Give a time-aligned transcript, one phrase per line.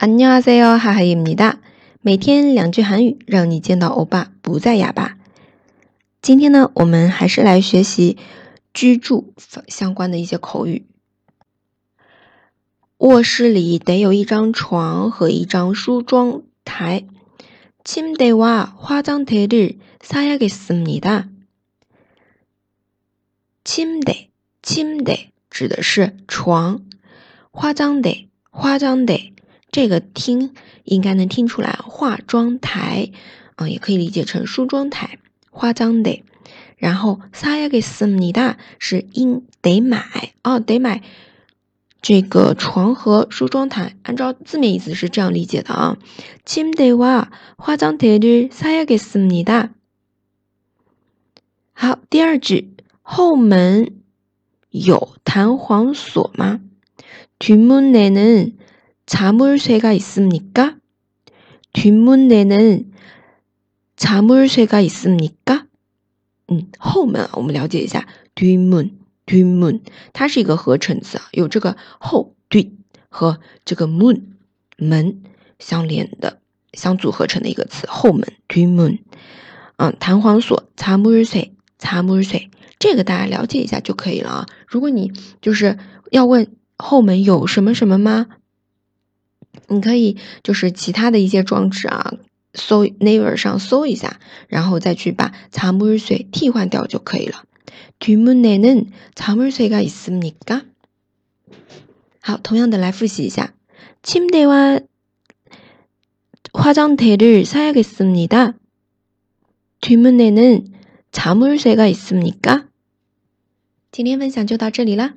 [0.00, 1.58] 안녕하세요하하입니다
[2.02, 5.18] 每天两句韩语，让你见到欧巴不再哑巴。
[6.22, 8.16] 今天呢，我们还是来学习
[8.72, 9.34] 居住
[9.66, 10.86] 相关的一些口语。
[12.98, 17.04] 卧室里得有一张床和一张梳妆台。
[17.84, 21.28] 침대와화장대를사야겠습니다
[23.64, 24.28] 침대
[24.62, 26.82] 침대指的是床，
[27.52, 29.32] 화장대화장 대。
[29.70, 30.54] 这个听
[30.84, 33.10] 应该能听出来，化妆台，
[33.56, 35.18] 啊，也可以理解成梳妆台，
[35.50, 36.22] 化妆台。
[36.76, 41.02] 然后，사야给습니까是应得买啊，得买
[42.00, 45.98] 这个床和梳妆台，按照字面意思是这样理解的啊。
[46.46, 47.26] 침대와
[47.58, 49.70] 화장대를사야给습니 까？
[51.72, 53.92] 好，第二句，后门
[54.70, 56.60] 有弹簧锁吗？
[57.40, 58.52] 뒷문내는
[59.08, 60.76] 자물쇠가있습니까
[61.72, 62.92] 뒷문내는
[63.96, 65.64] 자물쇠가있습니까
[66.78, 68.06] 后门啊，我们了解一下。
[68.34, 69.32] 뒷문 o
[69.70, 69.80] n
[70.12, 72.72] 它是一个合成词啊，有这个后뒷
[73.08, 74.24] 和这个 moon
[74.76, 75.22] 门
[75.58, 76.40] 相连的，
[76.74, 77.86] 相组合成的一个词。
[77.88, 78.98] 后门 moon，
[79.78, 84.46] 嗯，弹簧锁자물쇠자물쇠这个大家了解一下就可以了啊。
[84.66, 85.78] 如果你就是
[86.10, 88.26] 要问后门有什么什么吗？
[89.68, 92.14] 你可以就是其他的一些装置啊，
[92.54, 97.44] 搜 Naver 上搜一下，然后再去把杂物水替换掉就可以了。
[97.98, 100.62] 뒷문에는자물쇠가있습니 까？
[102.20, 103.54] 好，同样的来复习一下。
[104.02, 104.82] 침대와
[106.52, 108.54] 화장대를사야겠습니다
[109.80, 110.66] 뒷문에는
[111.12, 112.66] 자물쇠가있습니 까？
[113.90, 115.14] 今天分享就到这里了。